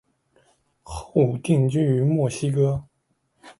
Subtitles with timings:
[0.81, 2.85] 后定居于墨西哥。